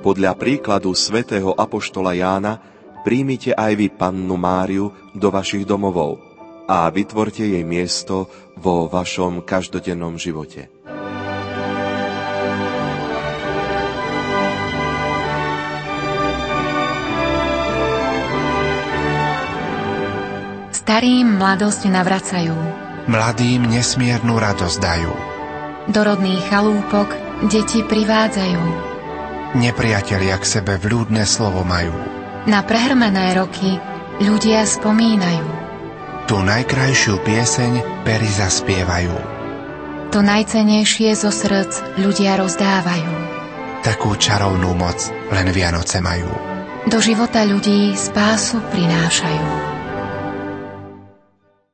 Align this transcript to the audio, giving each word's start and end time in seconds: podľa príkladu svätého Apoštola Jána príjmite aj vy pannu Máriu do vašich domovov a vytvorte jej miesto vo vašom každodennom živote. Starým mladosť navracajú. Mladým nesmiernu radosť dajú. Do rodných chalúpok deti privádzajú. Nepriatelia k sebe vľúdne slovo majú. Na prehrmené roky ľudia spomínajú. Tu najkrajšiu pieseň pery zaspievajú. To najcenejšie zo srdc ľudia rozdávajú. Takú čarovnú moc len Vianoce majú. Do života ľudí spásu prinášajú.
podľa 0.00 0.32
príkladu 0.32 0.96
svätého 0.96 1.52
Apoštola 1.52 2.16
Jána 2.16 2.56
príjmite 3.04 3.52
aj 3.52 3.72
vy 3.76 3.86
pannu 3.92 4.36
Máriu 4.40 4.92
do 5.12 5.28
vašich 5.28 5.68
domovov 5.68 6.20
a 6.64 6.88
vytvorte 6.88 7.44
jej 7.44 7.64
miesto 7.64 8.32
vo 8.56 8.88
vašom 8.88 9.44
každodennom 9.44 10.16
živote. 10.16 10.72
Starým 20.74 21.38
mladosť 21.38 21.86
navracajú. 21.86 22.56
Mladým 23.06 23.68
nesmiernu 23.68 24.34
radosť 24.38 24.78
dajú. 24.80 25.12
Do 25.90 26.00
rodných 26.02 26.42
chalúpok 26.50 27.14
deti 27.46 27.82
privádzajú. 27.86 28.89
Nepriatelia 29.50 30.38
k 30.38 30.46
sebe 30.46 30.78
vľúdne 30.78 31.26
slovo 31.26 31.66
majú. 31.66 31.90
Na 32.46 32.62
prehrmené 32.62 33.34
roky 33.34 33.82
ľudia 34.22 34.62
spomínajú. 34.62 35.46
Tu 36.30 36.36
najkrajšiu 36.38 37.18
pieseň 37.26 37.72
pery 38.06 38.30
zaspievajú. 38.30 39.10
To 40.14 40.22
najcenejšie 40.22 41.18
zo 41.18 41.34
srdc 41.34 41.98
ľudia 41.98 42.38
rozdávajú. 42.38 43.14
Takú 43.82 44.14
čarovnú 44.14 44.70
moc 44.78 45.10
len 45.34 45.50
Vianoce 45.50 45.98
majú. 45.98 46.30
Do 46.86 47.02
života 47.02 47.42
ľudí 47.42 47.98
spásu 47.98 48.62
prinášajú. 48.70 49.79